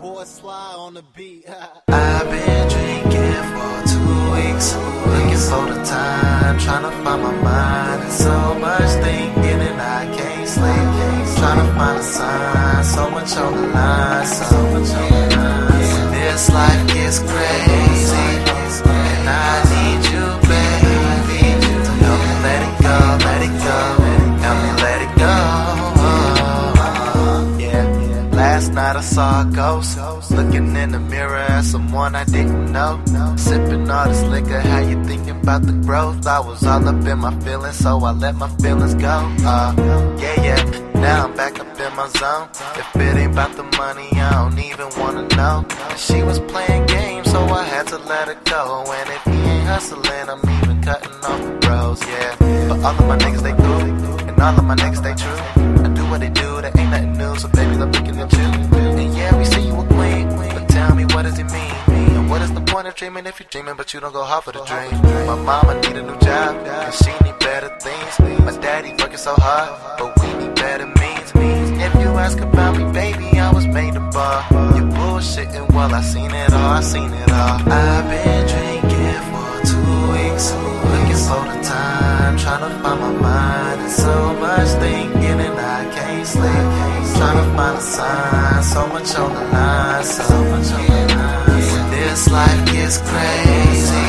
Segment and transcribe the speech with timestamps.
[0.00, 1.44] boy Sly on the beat.
[1.88, 4.74] I've been drinking for two weeks,
[5.12, 8.12] looking for the time, trying to find my mind.
[8.12, 11.38] So much thinking and I can't sleep.
[11.38, 16.12] Trying to find a sign, so much on the line, so much on the line.
[16.12, 18.30] This life gets crazy,
[18.88, 19.59] and I
[28.90, 33.00] night I saw a ghost, looking in the mirror at someone I didn't know.
[33.36, 36.26] Sipping all this liquor, how you thinking about the growth?
[36.26, 39.16] I was all up in my feelings, so I let my feelings go.
[39.44, 39.74] Uh,
[40.18, 40.62] yeah, yeah.
[40.94, 42.48] Now I'm back up in my zone.
[42.76, 45.66] If it ain't about the money, I don't even wanna know.
[45.96, 48.84] She was playing games, so I had to let her go.
[48.98, 52.34] And if he ain't hustling, I'm even cutting off the bros, yeah.
[52.68, 54.28] But all of my niggas, they cool.
[54.28, 55.40] And all of my niggas, they true.
[55.84, 57.36] I do what they do, that ain't nothing new.
[57.36, 58.79] So baby, I'm looking at you.
[61.20, 62.16] What does it mean?
[62.16, 64.42] And what is the point of dreaming if you're dreaming, but you don't go hard
[64.44, 64.90] for the dream?
[65.26, 68.40] My mama need a new job, and she need better things.
[68.46, 71.28] My daddy working so hard, but we need better means.
[71.86, 74.46] If you ask about me, baby, I was made to bar.
[74.76, 77.68] You bullshitting, well, I seen it all, I seen it all.
[77.68, 80.46] I've been drinking for two weeks,
[80.92, 83.80] looking for the time, trying to find my mind.
[83.82, 85.19] And so much thinking,
[87.20, 91.90] Trying to find a sign, so much on the line, so much on the line.
[91.90, 94.06] This life gets crazy,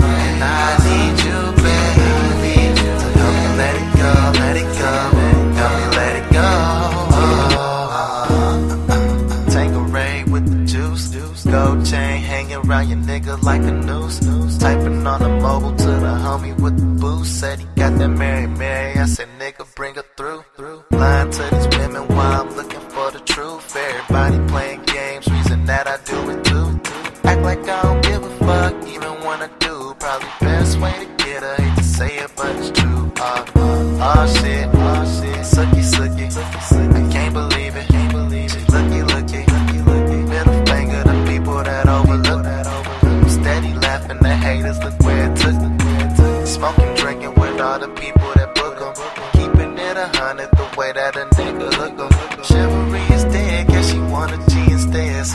[0.00, 0.46] and I
[0.86, 2.56] need you, baby,
[3.00, 4.92] to help me let it go, let it go,
[5.58, 6.48] help me let it go.
[9.52, 11.04] Tanqueray with the juice,
[11.44, 14.18] gold chain hanging your nigga like a noose.
[14.58, 17.38] Typing on the mobile to the homie with the boost.
[17.40, 18.98] Said he got that Mary Mary.
[18.98, 20.42] I said, nigga, bring her through.
[20.90, 21.65] Lying to these
[23.46, 26.80] Everybody playing games, reason that I do it too.
[27.22, 29.94] Act like I don't give a fuck, even when I do.
[30.00, 31.54] Probably best way to get her.
[31.54, 33.12] Hate to say it, but it's true.
[33.20, 35.46] Uh, uh, oh shit, oh shit.
[35.54, 36.26] Sucky, sucky,
[36.98, 37.86] I can't believe it.
[37.86, 38.68] Can't believe it.
[38.68, 40.20] Looky, looky, looky, looky.
[40.32, 42.44] Middle finger to people that overlook.
[42.46, 44.78] I'm steady laughing at haters.
[44.82, 46.46] Look where it took.
[46.48, 49.30] Smoking, drinking with all the people that book book 'em.
[49.32, 52.42] Keeping it a hundred the way that a nigga hook 'em.
[52.42, 53.15] Chivalry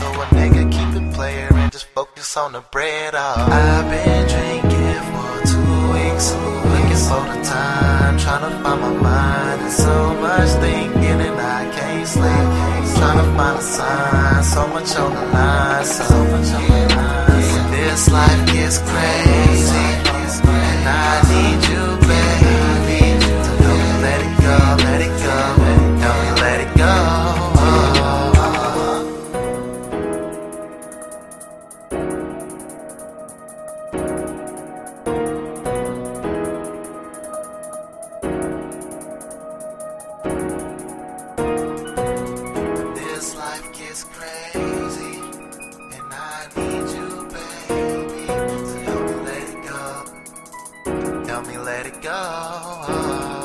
[0.02, 3.14] So a nigga keep it player and just focus on the bread.
[3.14, 3.46] Oh.
[3.62, 6.26] I've been drinking for two weeks,
[6.70, 9.60] looking for the time, trying to find my mind.
[9.62, 12.46] And so much thinking and I can't sleep.
[12.98, 17.70] Trying to find a sign, so much on the line, so much on the line.
[17.70, 19.86] This life gets crazy,
[20.50, 21.21] and I
[43.92, 45.18] gets crazy,
[45.92, 47.28] and I need you,
[47.68, 51.26] baby, to help me let it go.
[51.26, 53.41] Help me let it go.